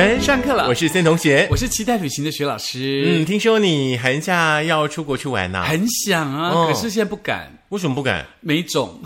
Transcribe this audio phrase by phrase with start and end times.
[0.00, 0.66] 三十分上课了。
[0.66, 1.46] 我是森同学。
[1.50, 6.70] 我是期待旅行的徐老师，嗯，听说你寒假要出国去玩呐、很想啊，哦。
[6.72, 8.26] 可是现在不敢，为什么不敢？
[8.40, 9.00] 没种。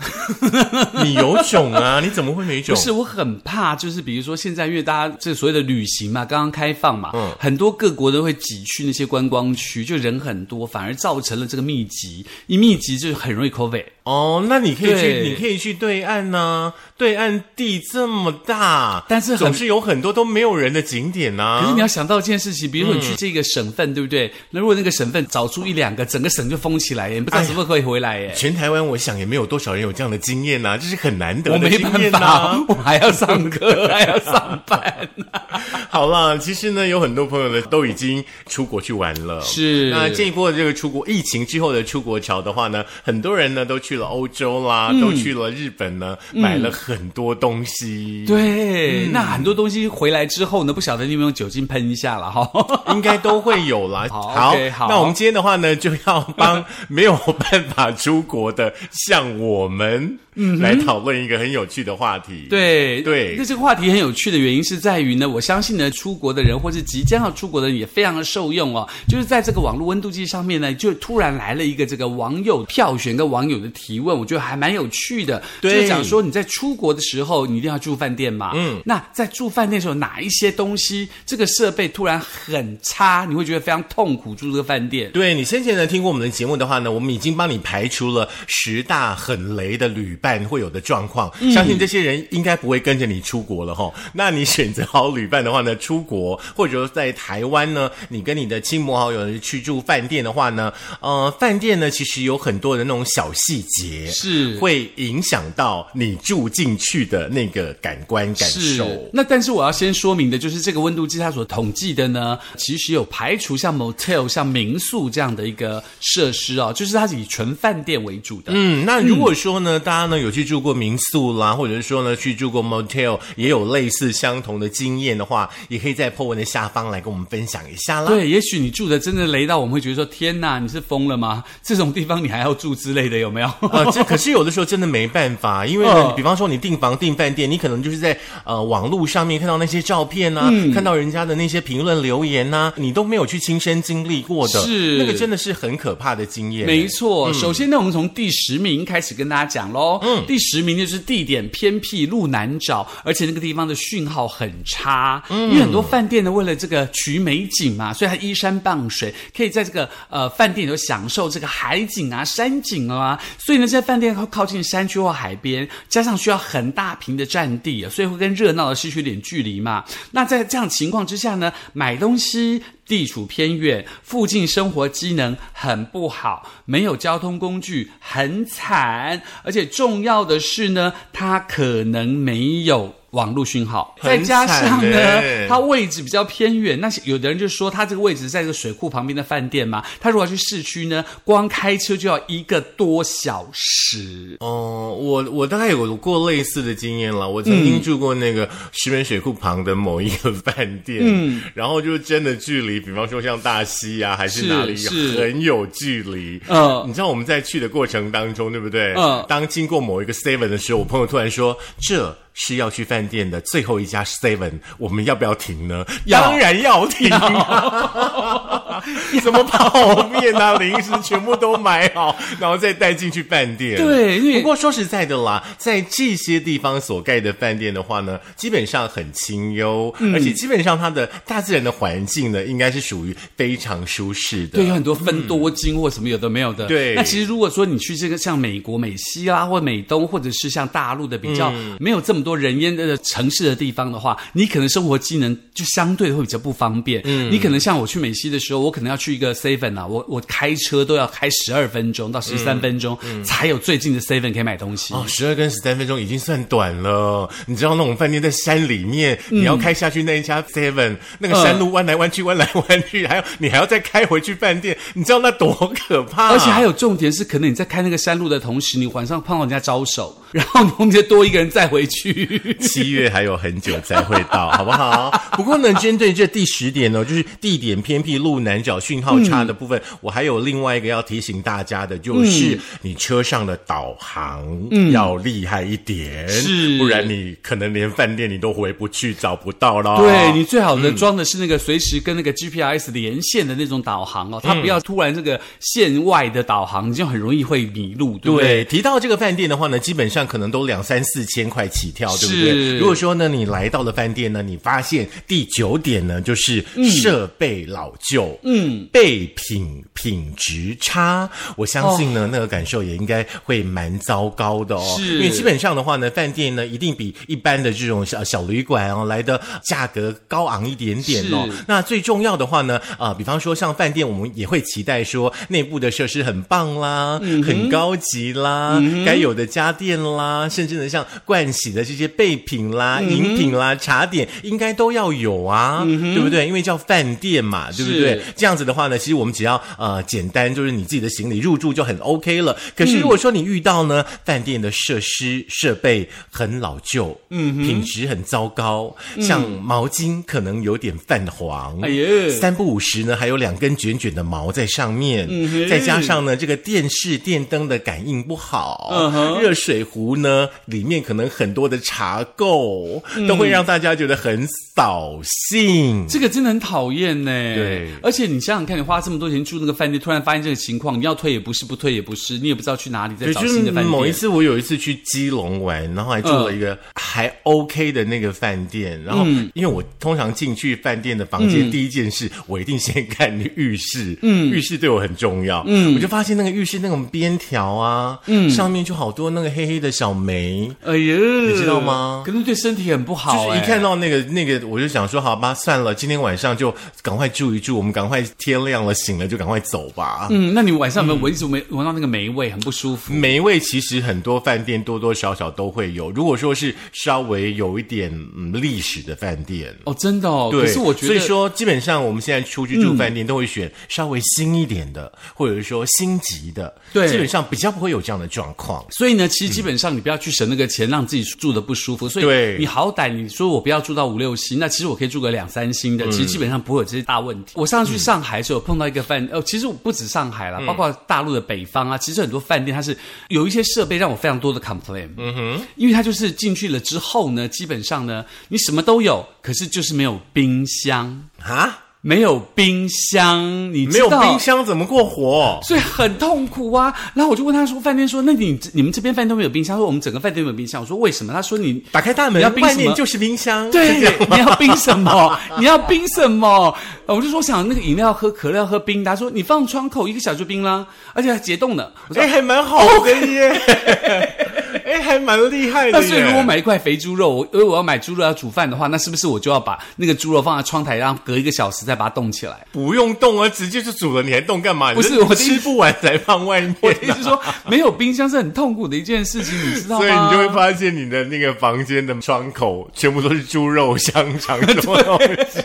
[1.03, 1.99] 你有种啊！
[2.03, 2.75] 你怎么会没种？
[2.75, 13.85] 不是，我很怕，就是比如说现在，因为大家这所谓的旅行嘛，刚刚开放嘛，嗯很多各国都会挤去那些观光区，就人很多，反而造成了这个密集，一密集就很容易 COVID。
[14.03, 24.31] 哦，那你可以去，你可以去对岸呢、对岸地这么大，但是很总是有很多都没有人的景点呐、可是你要想到一件事情，比如说你去这个省份，对不对？
[24.49, 28.33] 那如果那个省份找出一两个，整个省就封起来耶，你不知道什么时候可以回来耶。
[28.35, 35.09] 全台湾，我想也没有多少人有这样的经验呐、这是很难得的经验呐、 我还要上课， 还要上班。
[35.89, 39.41] 好了，其实呢，有很多朋友呢都已经出国去玩了。
[39.41, 48.25] 是那这一波的这个出国疫情之后的出国潮的话呢，很多人呢都去了欧洲啦，都去了日本呢，买了很多东西。。
[48.27, 52.49] 对，那很多东西回来之后呢，不晓得你有没有用酒精喷一下了哈。
[52.89, 54.07] 应该都会有啦。
[54.09, 54.55] 好
[54.89, 60.17] 那我们今天的话呢，就要帮没有办法出国的，像我们
[60.59, 62.47] 来讨论一个很有趣的话题。
[62.49, 68.87] 对对那这个话题很有趣的原因是在于呢，我相信呢，出国的人或是即将要出国的人也非常的受用哦。
[69.07, 75.41] 就是在这个网络温度计上面呢，就突然来了一个这个网友票选跟网友的提问，我觉得还蛮有趣的。
[75.61, 78.51] 对就是讲说你在出国的时候，你一定要住饭店嘛。
[78.55, 85.11] 嗯，那在住饭店的时候，哪一些东西这个设备突然很差，你会觉得非常痛苦住这个饭店？
[85.11, 93.91] 对你先前呢听过我们的节目的话呢，我们已经帮你排除了十大很雷的旅伴会有的状况，相信这些人应该不会跟着你出国了哈。
[94.13, 108.87] 那你选择好旅伴的话呢，出国或者说在台湾呢，你跟你的亲朋好友去住饭店的话呢，呃，饭店呢其实有很多的那种小细节是会影响到你住进去的那个感官感受。
[109.13, 118.51] 那但是我要先说明的就是，这个温度计它所统计的呢，其实有排除像 motel、像民宿这样的一个设施哦，就是它是以纯饭店为主的。
[118.55, 128.07] 嗯，那如果说呢，大家呢有去住过民宿啦，或者是说呢去住过 motel，也有类似相同的经验的话，也可以在 po 文的下方来跟我们分享一下啦。
[128.07, 131.43] 对，也许你住的真的雷到我们会觉得说：“天哪，你是疯了吗？
[131.61, 146.65] 这种地方你还要住之类的，有没有？”呃，这可是有的时候真的没办法，因为比方说你订房订饭店，你可能就是在呃网络上面看到那些照片呐、嗯看到人家的那些评论留言呐、你都没有去亲身经历过的，是那个真的是很可怕的经验。
[146.65, 149.99] 没错，首先呢，我们从第十名开始跟大家讲喽。
[150.03, 155.23] 嗯，第十名就是地点偏僻、路难找，而且那个地方的讯号很差。
[155.29, 163.19] 嗯，因为很多饭店呢，为了这个取美景嘛，所以它依山傍水，可以在这个呃饭店里头享受这个海景啊、山景啊。
[163.37, 169.83] 所以呢，这些饭店靠靠近山区或海边，加上需要很大平的占地啊，所以会跟热闹的失去点距离嘛。
[170.11, 172.63] 那在这样情况之下呢，买东西。
[172.85, 179.21] 地处偏远，附近生活机能很不好，没有交通工具，很惨。
[179.43, 186.79] 而且重要的是呢，他可能没有网络讯号，再加上呢欸，它位置比较偏远。
[186.79, 194.37] 那有的人就说，它这个位置在这个水库旁边的饭店嘛，他如果要去市区呢，光开车就要一个多小时。
[194.41, 197.29] 哦，我我大概有过类似的经验了。
[197.29, 206.41] 我曾经住过那个石门水库旁的某一个饭店，嗯，然后就真的距离，比方说像大溪啊，还是是哪里，是很有距离。
[206.49, 208.93] 嗯你知道我们在去的过程当中，对不对？
[208.97, 218.83] 嗯当经过某一个 Seven 的时候，我朋友突然说：“这是要去饭店的最后一家 Seven，我们要不要停呢？”当然要停啊！
[219.23, 223.77] 怎 么泡面啊、零食全部都买好， 然后再带进去饭店。
[223.77, 234.57] 对因为不过说实在的啦，在这些地方所盖的饭店的话呢，基本上很清幽，嗯而且基本上它的大自然的环境呢，应该是属于非常舒适的。
[234.57, 236.65] 对，有很多分多金或什么有的没有的。
[236.67, 247.01] 对那其实如果说你去这个像美国、美西啦，或美东，或者是像大陆的比较没有这么多人烟的城市的地方的话，你可能生活机能就相对会比较不方便。
[247.05, 254.93] 嗯，你可能像我去美西的时候，我可能要去一个 Seven 啊，我我开车都要开十二分钟到十三分钟，才有最近的 Seven 可以买东西。
[254.93, 257.29] 哦，十二跟十三分钟已经算短了。
[257.45, 265.53] 你知道那种饭店在山里面，嗯你要开下去那一家 Seven，、那个山路弯来弯去，弯来弯去，还有你还要再开回去饭店，你知道那多
[265.87, 272.55] 可怕、而且还有重点是，可能你在开那个山路的同时，你晚上碰到人家招手，然后我们就多一个人再回去，去。
[272.59, 275.11] 七月还有很久才会到， 好不好？
[275.33, 284.45] 不过呢，针对这第十点呢，就是地点偏僻、路南角、讯号差的部分，我还有另外一个要提醒大家的，就是你车上的导航
[284.91, 289.97] 要厉害一点，是不然你可能连饭店你都回不去，找不到了。
[289.97, 298.63] 对你最好呢装的是那个随时跟那个 GPS 连线的那种导航哦，它不要突然这个线外的导航，你就很容易会迷路，对不对？
[298.63, 302.51] 对，提到这个饭店的话呢，基本上可能都两三四千块起跳，对不对？
[302.51, 306.63] 是如果说呢，你来到了饭店呢，你发现第九点呢，就是
[307.01, 314.95] 设备老旧，嗯，备品品质差，我相信呢，那个感受也应该会蛮糟糕的哦。
[314.97, 321.47] 是因为基本上的话呢，饭店呢一定比一般的这种小小旅馆哦来的价格高昂一点点哦。
[321.67, 336.45] 那最重要的话呢，啊、比方说像饭店，我们也会期待说内部的设施很棒啦，很高级啦，该有的家电啦，甚至呢像盥洗的这些备品啦、饮品啦、茶点，应该都要有啊，对不对？
[336.47, 338.21] 因为叫饭店嘛，对不对？
[338.35, 342.55] 这样子的话呢，其实我们只要呃简单，就是你自己的行李入住就很 OK 了。
[342.75, 352.05] 可是如果说你遇到呢，饭店的设施设备很老旧，嗯，品质很糟糕，像毛巾可能有点泛黄，哎呀。
[352.39, 355.69] 三不五时呢还有两根卷卷的毛在上面，哼。
[355.69, 366.05] 再加上呢这个电视电灯的感应不好，热水壶呢里面可能很多的茶垢，都会让大家觉得很扫兴。
[366.07, 367.31] 这个真的很讨厌呢。
[367.55, 373.85] 对而且你想想看，你花这么多钱住那个饭店，突然发现这个情况，你要退也不是，不退也不是，你也不知道去哪里再对，找新的饭店。
[373.85, 379.01] 某一次，我有一次去基隆玩，然后还住了一个还 OK 的那个饭店。
[379.03, 390.69] 然后，因为我通常进去饭店的房间，第一件事我一定先看浴室，嗯，浴室对我很重要，嗯，我就发现那个浴室那种边条啊，嗯，上面就好多那个黑黑的小霉。
[390.83, 391.15] 哎呀，
[391.47, 400.27] 你知道吗可能对身体很不好、就是一哎看到那个那个，我就想说，好吧，算了，今天晚上就赶快住一住，我们赶快天亮了醒了就赶快走吧。
[400.29, 403.13] 嗯，那你晚上有没有闻一直闻闻到那个霉味，很不舒服？
[403.13, 406.11] 霉味其实很多饭店多多少少都会有。
[406.11, 410.49] 如果说是稍微有一点嗯历史的饭店，哦，真的哦。
[410.51, 418.85] 对，可是我觉得，所以说基本上我们现在出去住饭店都会选稍微新一点的，或者是说星级的，对基本上比较不会有这样的状况。
[418.91, 422.07] 所以呢，其实基本上你不要去省那个钱，让自己住的不舒服。
[422.07, 427.53] 所以对你好歹你说我不要住到五六星，那其实我可以住个两三星嗯的，其实基本上不会有这些大问题。
[427.55, 432.95] 我上次去上海的时候，碰到一个饭，哦，其实我不止上海嗯啦，包括大陆的北方啊，其实很多饭店它是
[433.29, 435.09] 有一些设备让我非常多的 complain。
[435.17, 445.59] 嗯哼，因为它就是进去了之后呢，基本上呢，你什么都有，可是就是没有冰箱，啊，没有冰箱，你没有知道冰箱怎么过活？
[445.63, 446.93] 所以很痛苦啊。
[447.15, 453.71] 然后我就问他说：“饭店说，那你你们这边饭店都没有冰箱？”他说：“我们整个饭店都没有冰箱。”我说：“为什么？”他说：“你打开大门你要，冰什么外面就是冰箱。
[453.71, 453.97] 对
[454.29, 455.35] 你要冰什么？
[455.57, 456.71] 你要冰什么？”
[457.07, 463.59] 我就说：“想那个饮料喝可乐喝冰的。”他说：“你放窗口一个小时就冰啦，而且还解冻的。”我说哎，还蛮好的耶，
[464.95, 466.07] 哎，还蛮厉害的那耶。
[466.07, 472.65] 所以如果买一块肥猪肉，我因为我要买猪肉要煮饭的话，那是不是我就要把那个猪肉放在窗台，然后隔一个小时再把它冻起来？
[472.71, 474.93] 不用冻啊，直接就煮了，你还冻干嘛？
[474.93, 480.05] 不是我吃不完才放外面、我的意思是说，没有冰箱是很痛苦的一件事情，你知道吗？
[480.05, 485.61] 所以你就会发现你的那个房间的窗口全部都是猪肉、香肠什么东西。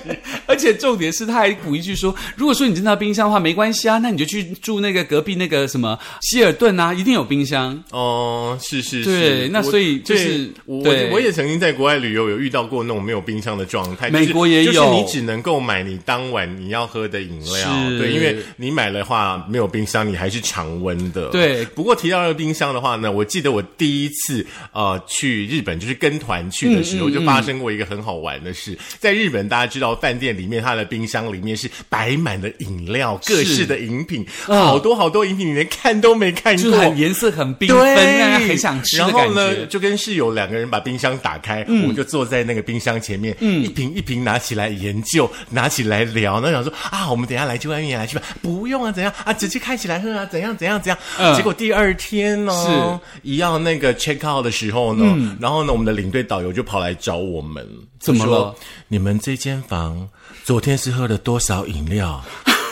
[0.46, 7.80] 而且重点是，他还补一句说：“如果说你真的要冰箱的话，没关系啊，那你就去住那个隔壁那个什么希尔顿啊，一定有冰箱。
[7.90, 14.10] 哦，是是是，我对那所以就是我我也曾经在国外旅游，有遇到过那种没有冰箱的状态。
[14.10, 17.98] 美国也有就是你只能够买你当晚你要喝的饮料。
[17.98, 21.28] 对，因为你买的话没有冰箱，你还是常温的。
[21.28, 28.76] 对不过提到那个冰箱的话呢，我记得我第一次呃去日本，就是跟团去的时候，嗯就发生过一个很好玩的事。
[28.98, 46.40] 在日本，大家知道饭店里面它的冰箱里面是摆满了饮料，各式的饮品，嗯好多好多饮品，你连看都没看过，就是很颜色很缤纷，对，让人很想吃的感然后呢，就跟室友两个人把冰箱打开，我们就坐在那个冰箱前面，一瓶一瓶拿起来研究，拿起来聊。
[46.40, 50.98] 那想说啊，我们等一下来去外面来去吧，不用啊，怎样啊，直接开起来喝啊，怎样怎样怎样。
[51.18, 57.66] 嗯结果第二天呢，是一样那个 check out 的时候呢，然后呢，我们的领队导游就跑来找我们，
[57.98, 58.54] 怎么说？
[58.88, 60.08] 你们这间房
[60.44, 62.22] 昨天是喝了多少饮料？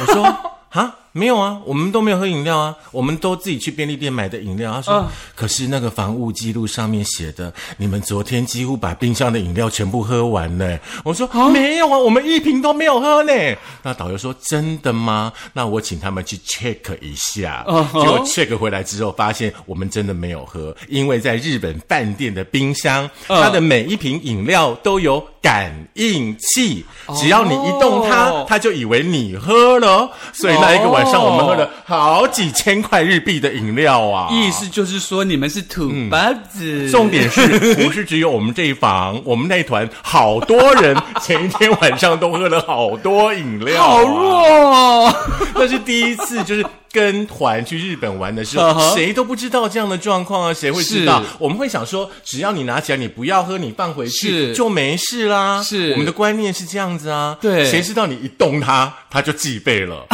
[0.00, 0.24] 我说
[0.70, 0.94] 啊。
[1.12, 4.72] 没有啊，我们都没有喝饮料啊，我们都自己去便利店买的饮料。
[4.72, 10.78] 他说，嗯可是那个房务记录上面写的，你们昨天几乎把冰箱的饮料全部喝完呢。
[11.04, 13.32] 我说、没有啊，我们一瓶都没有喝呢。
[13.82, 15.32] 那导游说真的吗？
[15.52, 17.64] 那我请他们去 check 一下。
[17.66, 26.84] 结果 check 回来之后，发现我们真的没有喝，因为在日本饭店的冰箱，嗯它的每一瓶饮料都有感应器，
[27.16, 30.10] 只要你一动它，哦它就以为你喝了。
[30.32, 34.28] 所以那一个晚上，我们喝了好几千块日币的饮料啊！
[34.30, 36.18] 意思就是说你们是土包
[36.50, 36.90] 子。
[36.90, 45.14] 重点是不是只有我们这一房， 我们那一团好多人前一天晚上都喝了好多饮料、好弱、哦。
[45.54, 51.22] 那是第一次，就是跟团去日本玩的时候 谁都不知道这样的状况啊，谁会知道？
[51.38, 55.62] 我们会想说，只要你拿起来，你不要喝，你放回去就没事啦。
[55.62, 57.36] 是我们的观念是这样子啊。
[57.40, 60.06] 对谁知道你一动它，它就记背了，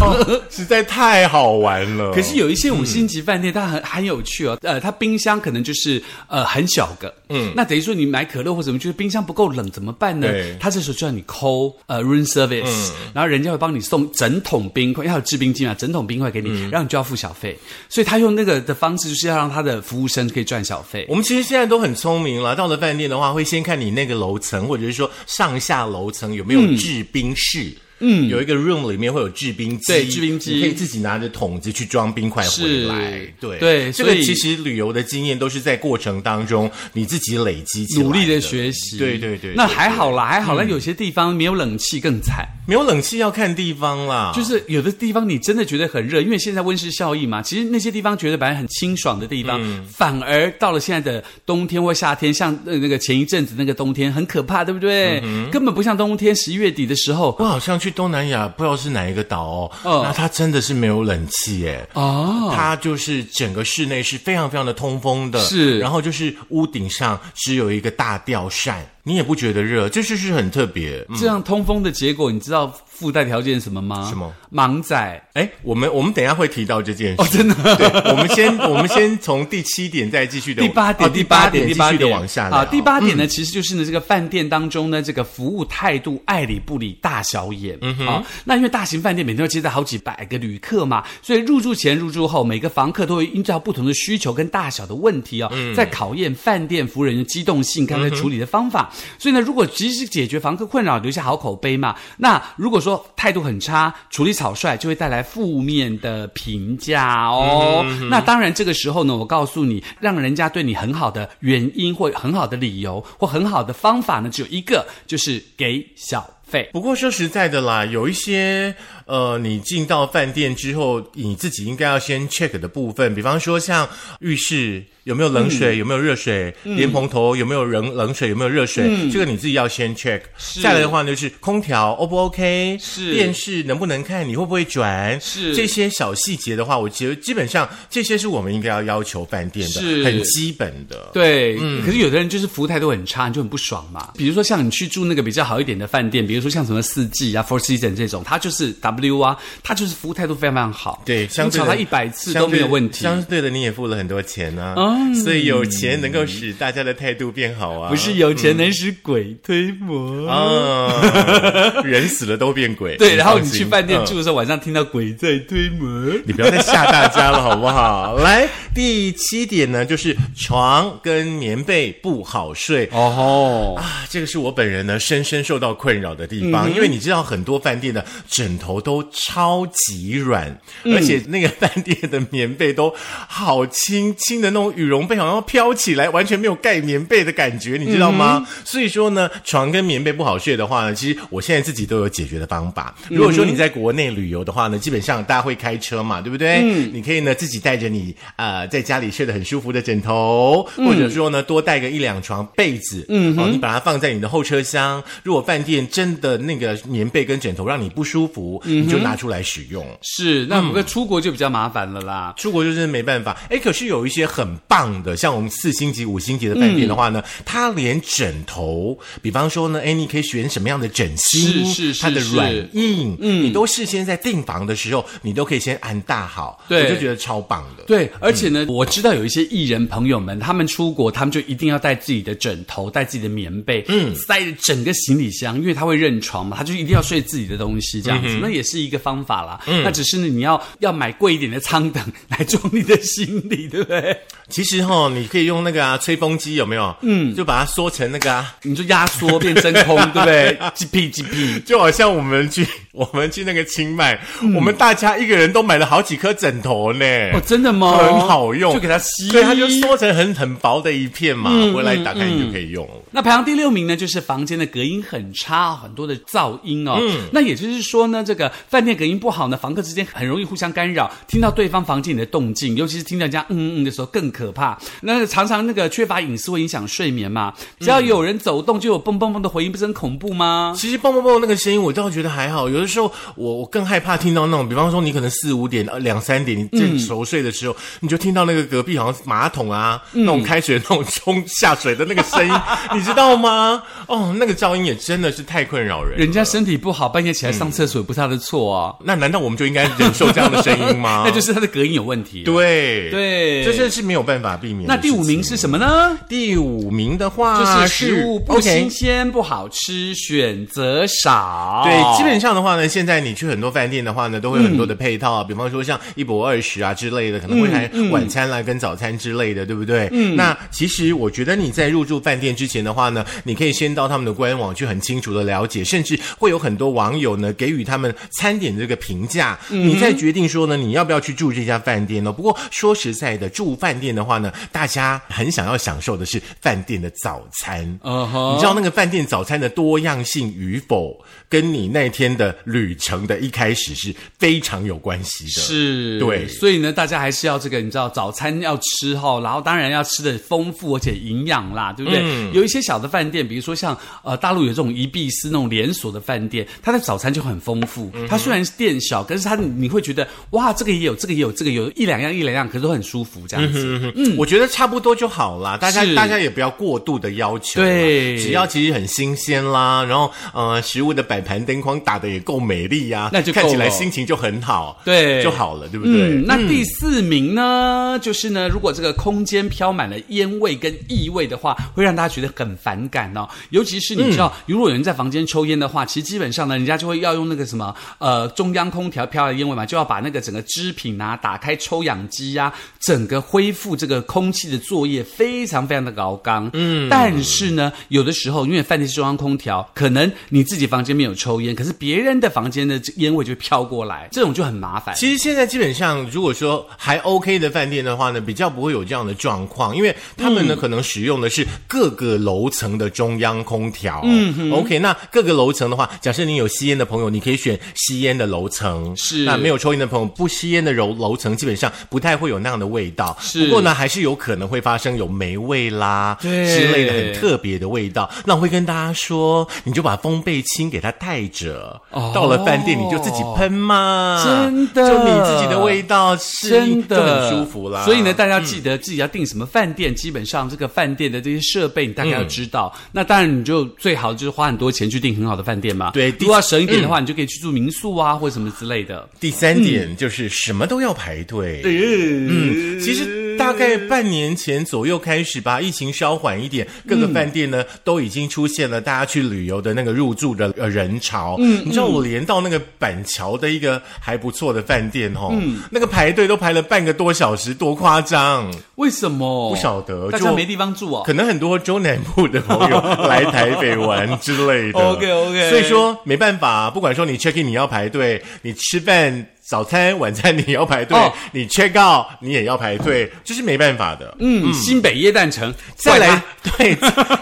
[0.00, 2.12] 哦实在太好玩了。
[2.12, 4.58] 可是有一些五星级饭店，它很很有趣哦。
[4.62, 10.56] 呃，它冰箱可能就是呃很小个，嗯，那等于说你买可乐或什么，就是冰箱不够冷怎么办呢对？
[10.60, 17.58] 他这时候就让你抠呃 room service，、然后人家会帮你送整桶冰块，要有制冰机嘛，整桶冰块给你，然后你就要付小费。
[17.88, 21.04] 所以他用那个的方式，就是要让他的服务生可以赚小费。
[21.08, 27.72] 我们其实现在都很聪明了，到了饭店的话，会先看你那个楼层，或者是说上下楼层有没有制冰室。
[28.04, 33.12] 嗯，有一个 room 里面会有制冰机，对制冰机可以自己拿着桶子去装冰块回来。
[33.38, 40.64] 对对这个所以其实旅游的经验都是在过程当中你自己累积起来努力的学习，对对对，那还好啦，还好啦。
[40.64, 47.42] 有些地方没有冷气更惨，没有冷气要看地方啦，就是有的地方你真的觉得很热，因为现在温室效应嘛。
[47.42, 55.20] 其实那些地方觉得本来很清爽的地方，嗯反而到了现在的冬天或夏天，像呃那个前一阵子那个冬天很可怕，对不对？
[55.24, 61.86] 嗯根本不像冬天十一月底的时候我好像去东南亚，不知道是哪一个岛哦，嗯那它真的是没有冷气耶。
[61.94, 62.52] 哦。
[62.54, 71.04] 它就是整个室内是非常非常的通风的，是然后就是屋顶上只有一个大吊扇，你也不觉得热，这就是很特别。
[71.08, 74.06] 嗯这样通风的结果，你知道附带条件什么吗？
[74.08, 74.32] 什么？
[74.52, 75.28] 盲仔。
[75.32, 77.22] 哎，我们我们等一下会提到这件事。
[77.22, 77.54] 哦，真的。
[77.76, 82.58] 对，我们先我们先从第七点再继续的第八点，哦第八点，第八点继续的往下聊。
[82.58, 82.64] 啊。
[82.66, 87.78] 第八点呢，其实就是呢，这个饭店当中呢，这个服务态度爱理不理，大小眼。
[87.80, 98.92] 嗯啊，那因为大型饭店每天要接待好几百个旅客嘛，所以入住前、入住后，每个房客都会依照不同的需求跟大小的问题哦，在考验饭店服务人员机动性刚才处理的方法。
[99.18, 107.82] 所以呢，如果及时解决房客困扰，留下好口碑嘛，那如果说态度很差，处理草率，就会带来负面的评价哦。
[108.10, 116.68] 那当然，这个时候呢，我告诉你，让人家对你很好的原因或很好的理由或很好的方法呢，只有一个，就是给小费。
[116.72, 118.74] 不过说实在的啦，有一些
[119.06, 123.88] 呃，你进到饭店之后，你自己应该要先 check 的部分，比方说像
[124.20, 130.20] 浴室有没有冷水，有没有热水，莲蓬头有没有冷冷水，有没有热水，这个你自己要先 check。
[130.62, 133.14] 再来的话呢，就是空调 O 不 OK，是。
[133.14, 135.56] 电视能不能看，你会不会转，是。
[135.56, 140.04] 这些小细节的话，我觉得基本上这些是我们应该要要求饭店的，是。
[140.04, 141.10] 很基本的。
[141.14, 144.12] 对，可是有的人就是服务态度很差，你就很不爽嘛。
[144.16, 151.02] 比如说像你去住那个比较好一点的饭店，比如说像什么四季啊、Four Season 这种，它就是 W 啊，它就是服务态度非常非常好。
[151.06, 153.02] 对，相对的你找他一百次都没有问题。
[153.02, 157.88] 相对的，你也付了很多钱啊、嗯所以有钱能够使大家的态度变好啊。
[157.88, 160.28] 不是有钱能使鬼推磨。
[160.28, 162.96] 啊，人死了都变鬼。
[162.96, 166.12] 对，然后你去饭店嗯住的时候，晚上听到鬼在推磨。
[166.26, 168.16] 你不要再吓大家了，好不好？
[168.18, 172.88] 来，第七点呢，就是床跟棉被不好睡。
[172.92, 180.48] 哦，啊，这个是我本人呢深深受到困扰的地嗯方，因为你知道很多饭店的枕头都超级软，
[180.84, 182.92] 嗯而且那个饭店的棉被都
[183.28, 188.44] 好轻轻的那种羽绒被，好像飘起来，完全没有盖棉被的感觉，你知道吗？
[188.46, 192.94] 嗯所以说呢，床跟棉被不好睡的话呢，其实我现在自己都有解决的方法。
[193.08, 196.60] 如果说你在国内旅游的话呢，基本上大家会开车嘛，对不对？
[196.62, 205.02] 嗯你可以呢自己带着你呃在家里睡得很舒服的枕头，嗯或者说呢多带个一两床被子，嗯，哦，你把它放在你的后车厢。
[205.22, 209.84] 如果饭店真的那个棉被跟枕头让你不舒服，嗯你就拿出来使用。
[210.02, 212.34] 是，那我们出国就比较麻烦了啦。
[212.36, 227.84] 出国就真的没办法，哎，可是有一些很棒的，像我们四星级、五星级的饭店的话呢，它连枕头，比方说呢，哎，你可以选什么样的枕芯，是是是它的软硬，嗯，你都事先在订房的时候，你都可以先安大好，对我就觉得超棒的。
[227.84, 239.60] 对，而且呢，我知道有一些艺人朋友们，他们出国，他们就一定要带自己的枕头，带自己的棉被，嗯，塞着整个行李箱，因为他会认床嘛，他就一定要睡自己的东西，这样子，那也是一个方法啦。
[239.82, 244.16] 那只是你要要买贵一点的舱等来装你的行李，对不对？
[244.48, 246.94] 其实哈，你可以用那个啊吹风机，有没有？
[247.02, 254.20] 嗯，就把它缩成那个啊，你就压缩变真空，对不对？G P G P，就好像我们去 我们去那个清迈，
[254.54, 257.04] 我们大家一个人都买了好几颗枕头呢。
[257.32, 257.96] 哦，真的吗？
[257.96, 262.88] 很好用，就给它吸，对，它就缩成很很薄的一片嘛，回来打开你就可以用。
[263.10, 266.96] 那排行第六名呢，就是房间的隔音很差，很多的噪音哦。
[267.00, 274.78] 嗯，那也就是说呢，这个饭店隔音不好呢，房客之间很容易互相干扰，听到对方房间里的动静，尤其是听到人家嗯嗯的时候更可怕。
[275.02, 280.74] 那常常那个缺乏隐私会影响睡眠嘛，只要有人走动就有嘣嘣嘣的回音，不是很恐怖吗？
[280.76, 292.54] 其实嘣嘣嘣那个声音我倒觉得还好，有的时候我我更害怕听到那种，比方说你可能四五点、两三点你正熟睡的时候，你就听到那个隔壁好像马桶啊那种开水那种冲下水的那个声音，
[292.94, 293.82] 你知道吗？
[294.06, 296.18] 哦，那个噪音也真的是太困扰人。
[296.18, 298.94] 人家身体不好，半夜起来上厕所也不是他的错啊。
[299.04, 301.22] 那难道我们就应该忍受这样的声音吗？
[301.26, 302.42] 那就是他的隔音有问题。
[302.42, 304.86] 对对，这是没有办法避免。
[304.86, 306.18] 那第五名是什么呢？
[306.28, 311.82] 第五名的话就是食物不新鲜、不好吃，选择少。
[311.84, 320.08] 对，基本上的话呢，现在你去很多饭店的话呢，都会有很多的配套啊，比方说像一博二十啊之类的，可能会还晚餐啦跟早餐之类的，对不对？
[320.12, 320.36] 嗯。
[320.36, 332.32] 那其实我觉得你在入住饭店之前的话呢，你可以先到他们的官网去很清楚的了解，甚至会有很多网友呢给予他们餐点这个评价，你再决定说呢你要不要去住这家饭店呢？
[332.32, 337.82] 不过说实在的，住饭店的话呢，大家很想要享受的是饭店的早餐。
[338.02, 345.62] 嗯哼，你知道那个饭店早餐的多样性与否，跟你那天的旅程的一开始是非常有关系的。
[345.62, 352.22] 是，对，所以呢，大家还是要这个，你知道早餐要吃哈，然后当然要吃的丰富而且营养啦，对不对？
[352.52, 358.10] 有一些小的饭店，比如说像呃大陆有这种一碧斯那种连锁的饭店，它的早餐就很丰富。
[358.28, 364.12] 它虽然是店小，可是它你会觉得哇，这个也有，这个也有，这个有一两样一两样，可是都很舒服这样子。
[364.14, 367.80] 嗯，我觉得差不多就好啦，大家大家也不要过度的要求。
[367.80, 376.42] 对，只要其实很新鲜啦，然后呃食物的摆盘灯光打的也够美丽呀，那就看起来心情就很好，对，就好了，对不对？
[376.46, 383.48] 那第四名呢，就是呢，如果这个空间飘满了烟味跟异味的话，会让大家觉得很反感哦。
[383.70, 396.70] 尤其是你知道，如果有人在房间抽烟的话，其实基本上呢，人家就会要用那个什么呃中央空调飘的烟味嘛，就要把那个整个织品啊打开抽氧机呀，整个恢复这个空气的作业非常非常的高刚。
[396.72, 405.14] 嗯，但是呢，有的时候因为饭店是中央空调，可能你自己房间没有抽烟，可是别人的房间的烟味就飘过来，这种就很麻烦。
[405.14, 414.20] 其实现在基本上，如果说还 OK 的饭店的话呢，比较不会有这样的状况，因为他们呢可能使用的是各个楼层的中央空调。
[414.24, 419.44] 嗯，OK，那各个楼层的话，假设你有吸烟的朋友，你可以选吸烟的楼层；是。
[419.44, 423.36] 那没有抽烟的朋友，不吸烟的楼楼层基本上不太会有那样的味道。
[423.40, 426.66] 是，不过呢，还是有可能会发生有霉味啦对。
[426.66, 428.28] 之类的很特别的味道。
[428.44, 432.00] 那我会跟大家说，你就把风贝清给它带着，
[432.34, 435.08] 到了饭店你就自己喷嘛，真的。
[435.08, 437.16] 就你自己的味道是真的。
[437.16, 438.04] 就很舒服啦。
[438.04, 442.92] 所以呢，大家记得自己要订什么饭店，基本上这个饭店的这些设备你大概要知道。
[443.12, 446.10] 那当然，你就最好就是花很多钱去订很好的饭店嘛。
[446.12, 449.28] 对如果要省一点的话，你就可以去住民宿啊，或者什么之类的。
[449.40, 451.82] 第三点就是什么都要排队。
[451.84, 453.24] 嗯，其实
[453.58, 461.56] 大概半年前左右开始吧，疫情稍缓一点，各个饭店呢都已经出现了大家去旅游的那个入住的呃人潮。
[461.58, 465.52] 嗯，你知道我连到那个板桥的一个还不错的饭店哦，
[465.90, 468.72] 那个排队都排了半个多小时，多夸张！
[468.96, 469.70] 为什么？
[469.70, 471.22] 不晓得，就大家没地方住哦。
[471.24, 474.98] 可能很多中南部的朋友来台北玩之类的。
[475.00, 479.46] OK，OK 所以说没办法，不管说你 check in 你要排队，你吃饭。
[479.72, 481.32] 早餐、晚餐你要排队，哦。
[481.52, 484.36] 你 check out 你也要排队，这是没办法的。
[484.38, 486.42] 嗯，新北耶诞城，再来，
[486.76, 486.94] 对，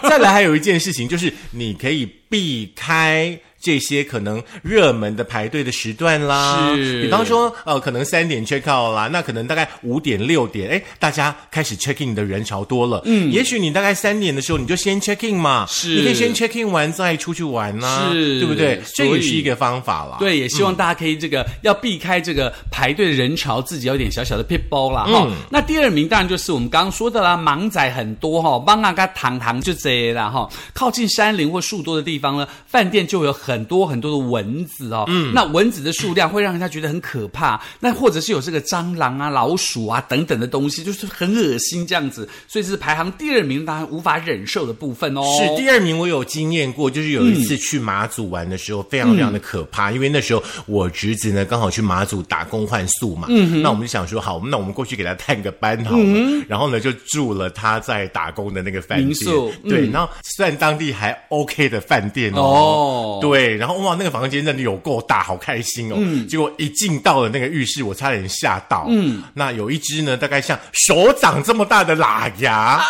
[0.09, 6.73] 再来还有一件事情，就是你可以避开这些可能热门的排队的时段啦。
[6.75, 13.01] 是比方说，呃，可能三点 check out 啦，那可能大概五点、六点，哎，大家开始 check in 的人潮多了。
[13.05, 18.81] 嗯，也许你大概三点的时候你就先 check in 嘛，是你可以先 check in 完再出去玩呐、是对不对？
[18.95, 20.17] 这也是一个方法啦。
[20.19, 30.49] 对，也希望大家可以这个、要避开这个排队的人潮，自己有点小小的 pit 包啦哈、那第二名当然就是我们刚刚说的啦，盲仔很多哈，帮啊跟糖糖就这啦哈。
[30.73, 35.05] 靠近山林或树多的地方呢，饭店就会有很很多很多的蚊子哦。
[35.07, 37.61] 嗯，那蚊子的数量会让人家觉得很可怕。
[37.79, 42.27] 那或者是有这个蟑螂啊、老鼠啊等等的东西，就是很恶心这样子。
[42.47, 45.23] 所以这是排行第二名，大家无法忍受的部分哦。
[45.37, 49.91] 是第二名，我有经验过，就是有一次去马祖玩的时候，非常非常的可怕。
[49.91, 56.45] 因为那时候我侄子呢刚好去马祖打工换宿嘛，嗯，那我们就想说，好，那我们过去给他探个班好了。
[56.47, 59.33] 然后呢，就住了他在打工的那个饭店，
[59.67, 65.97] 对，然后算当地还 OK 的饭店哦，对，然后哇，那个房间真的有够大，好开心哦。
[66.27, 68.85] 结果一进到了那个浴室，我差点吓到。
[68.89, 72.81] 嗯，那有一只呢，大概像手掌这么大的喇牙。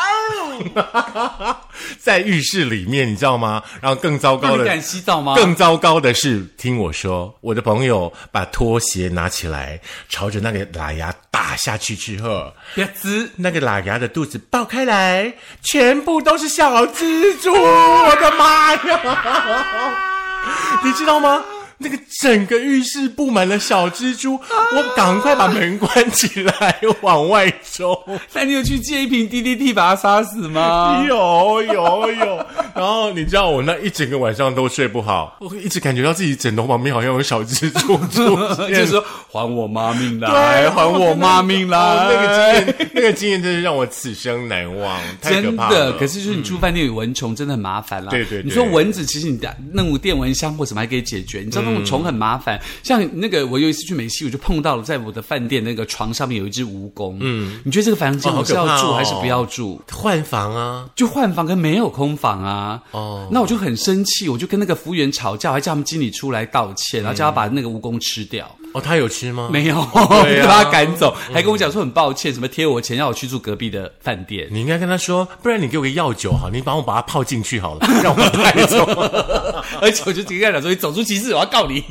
[1.99, 3.63] 在浴室里面，你知道吗？
[3.81, 5.35] 然后更糟糕的，敢洗澡吗？
[5.35, 15.33] 更糟糕的是，听我说，我的朋友把拖鞋拿起来，朝着那个喇牙打下去之后，别滋，那个喇牙的肚子爆开来，
[15.63, 17.51] 全部都是小蜘蛛！
[17.51, 20.07] 我的妈呀！
[20.84, 21.43] 你知道吗？
[21.81, 27.97] 那个整个浴室布满了小蜘蛛，我赶快把门关起来，往外冲。
[28.33, 31.03] 那你有去借一瓶 DDT 把它杀死吗？
[31.07, 32.45] 有有有。
[32.75, 37.97] 然后你知道我那一整个晚上都睡不好，我一直感觉到自己枕头旁边好像有小蜘蛛，
[38.67, 41.81] 就是说还我妈命来，还我妈命来。
[42.11, 45.93] 那个经验， 那个经验真是让我此生难忘，真的。
[45.93, 48.11] 可是就是你住饭店有蚊虫，真的很麻烦了。
[48.11, 49.39] 对对，你说蚊子，其实你
[49.73, 51.70] 弄个电蚊香或什么还可以解决，你知道。
[51.86, 57.15] 虫很麻烦，像那个我有一次去美西，我就碰到了，在我的饭店那个床上面有一只蜈蚣。
[57.19, 59.81] 嗯，你觉得这个房间我是要住还是不要住？
[59.91, 62.81] 换房啊，就换房，跟没有空房啊。
[62.91, 68.49] 哦，那我就很生气，我就跟那个服务员吵架，还叫他们经理出来道歉，然后叫他把那个蜈蚣吃掉。
[68.73, 69.49] 哦，他有吃吗？
[69.51, 70.05] 没有，把
[70.63, 74.47] 他赶走，还跟我讲说很抱歉，什么贴我钱，让我去住隔壁的饭店。
[74.51, 78.86] 你应该跟他说，不然你给我个药酒好，你帮我把它泡进去好了，让我带走。
[79.81, 81.84] 而且我就直接跟他讲说，你走出歧视，我要告你。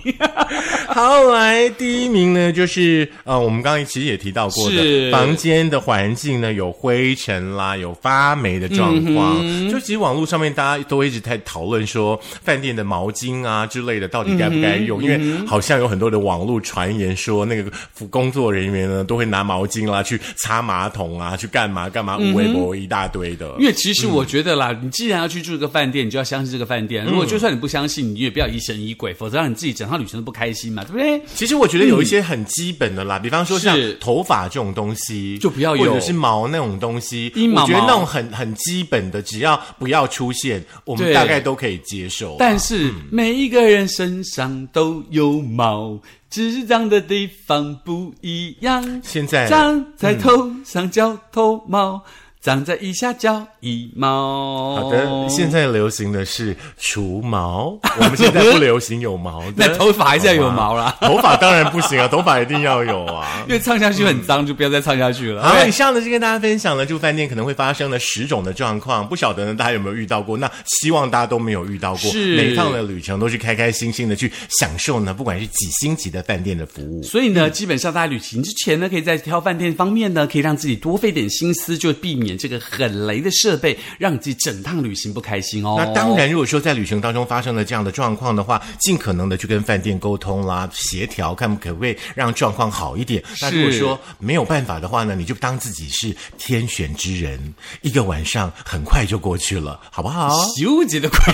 [1.01, 9.39] 好，来第一名呢，就是呃，我们刚刚其实也提到过的，房间的环境呢有灰尘啦，有发霉的状况。
[9.71, 16.61] 就其实网络上面大家都一直在讨论说，饭店的毛巾啊之类的到底该不该用，因为好像有很多的网络。
[16.61, 17.73] 传言说，那个
[18.11, 23.51] 工作人员呢，都会拿毛巾啦去擦马桶啊，去干嘛干嘛，无微博一大堆的。
[23.59, 27.07] 因为其实我觉得啦，你既然要去住一个饭店，你就要相信这个饭店。
[27.07, 31.23] 如果就算你不相信，你也不要疑神疑鬼，否则让你自己整趟旅程都不开心嘛，对不对？
[31.35, 42.37] 其实我觉得有一些很基本的啦，比方说像头发这种东西，就不要有，或者是毛那种东西，我觉得那种很很基本的，只要不要出现，我们大概都可以接受。
[42.39, 45.99] 但是每一个人身上都有毛。
[46.31, 49.03] 只是长的地方不一样。
[49.03, 52.01] 现在长在头上叫头毛。
[52.41, 54.77] 长在腋下叫腋毛。
[54.77, 59.55] 好的，现在流行的是除毛，我们现在不流行有毛的。
[59.57, 65.43] 那头发还是要有毛啦，头发当然不行啊，头发一定要有啊， 因为唱下去很脏，就不要再唱下去了。
[65.43, 70.37] 好，以上呢就跟大家分享了住饭店可能会发生的十种的状况，不晓得呢大家有没有遇到过？
[70.37, 77.03] 那希望大家都没有遇到过，每趟的旅程都是开开心心的去享受呢，不管是几星级的饭店的服务。
[77.03, 82.31] 所以呢，基本上大家旅行之前呢，可以在挑饭店方面呢，可以让自己多费点心思，就避免。
[82.39, 85.75] 这个很雷的设备，让自己整趟旅行不开心哦。
[85.77, 93.21] 那当然，如果说在旅程当中发生了这样的状况的话，尽可能的去跟饭店沟通啦，协调，看可不可以让状况好一点。
[93.43, 100.47] 那如果说没有办法的话呢，你就当自己是天选之人，一个晚上很快就过去了，好不好？
[100.57, 101.33] 纠结的快。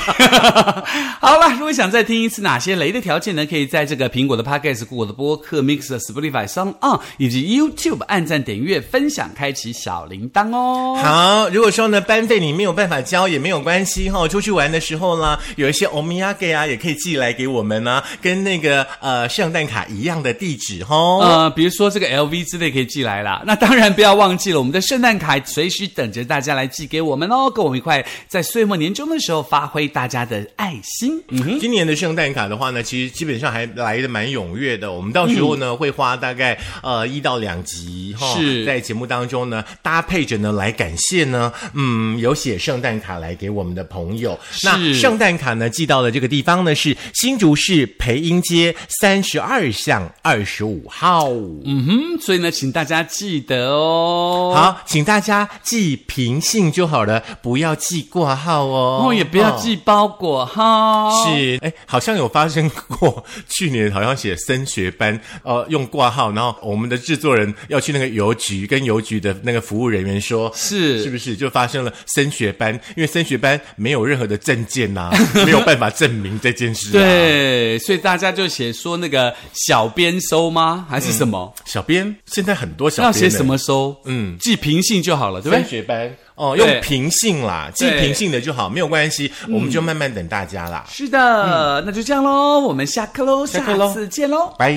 [1.21, 3.45] 好了，如果想再听一次哪些雷的条件呢？
[3.45, 10.55] 可以在这个苹果的 Podcast、我的播客 Mix、Spotify、Song On 以及 YouTube 按赞、点阅、分享、开启小铃铛。
[10.55, 11.49] 哦，好。
[11.51, 14.27] 如果说呢，班费你没有办法交也没有关系哈。
[14.29, 20.97] 出去玩的时候呢，有一些欧米亚给啊，也可以寄来给我们呢，跟那个呃圣诞卡一样的地址哈。
[20.97, 23.43] 呃，比如说这个 LV 之类可以寄来啦。
[23.45, 31.23] 那当然不要忘记了，我们的圣诞卡随时等着大家来寄给我们哦，跟我们一块在岁末年终的时候发挥大家的爱心。
[31.29, 34.91] 嗯哼，今年的圣诞卡的话呢，其实基本上还来的蛮踊跃的。
[34.91, 38.27] 我们到时候呢会花大概呃一到两集哈，
[38.65, 41.27] 在节目当中呢搭配着呢来感谢。
[41.27, 44.39] 呢，嗯，有写圣诞卡来给我们的朋友。
[44.63, 51.29] 那圣诞卡呢，寄到的这个地方呢是新竹市培英街三十二巷二十五号。
[51.65, 54.55] 嗯哼，所以呢，请大家记得哦。
[54.57, 59.05] 好，请大家寄平信就好了，不要寄挂号哦。
[59.07, 61.11] 哦，也不要寄包裹哈。
[61.27, 71.27] 是，哎，好像有发生过，去年好像写升学班，呃，用挂号，然后我们的制作人要去那个邮局，跟邮局的那个服务人员说，是，是不是？
[71.27, 75.11] 是，就发生了升学班，因为升学班没有任何的证件呐、
[75.45, 76.93] 没有办法证明这件事、啊。
[77.01, 79.35] 对，所以大家就写说那个
[79.67, 80.87] 小编收吗？
[80.89, 81.55] 还是什么？
[81.65, 83.97] 小编现在很多小编呢要写什么收？
[84.05, 85.71] 嗯，记平信就好了，对不对升对？
[85.71, 90.85] 学班哦，用平信啦，记对平信的就好，没有关系，我们就慢慢等大家啦。
[90.89, 93.61] 是的，那就这样喽，我们下课喽，下
[93.93, 94.55] 次见喽。
[94.59, 94.77] 拜。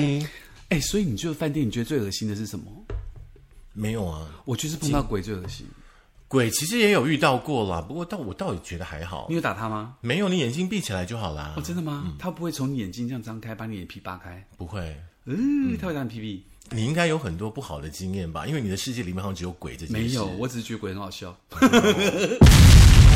[0.70, 2.64] 哎，所以你觉得饭店你觉得最恶心的是什么？
[3.72, 5.66] 没有啊，我就是碰到鬼最恶心。
[6.30, 9.96] 鬼其实也有遇到过啦，不过倒我倒也觉得还好你，有打他吗？
[10.00, 11.60] 没有你眼睛闭起来就好啦哦，。
[11.60, 12.14] 真的吗？
[12.20, 14.46] 他不会从你眼睛这样张开，把你眼皮扒开？
[14.56, 16.44] 不会，嗯，他会打你屁屁？
[16.70, 18.46] 你应该有很多不好的经验吧？
[18.46, 19.92] 因为你的世界里面好像只有鬼这件事。
[19.94, 21.36] 没有，我只是觉得鬼很好笑。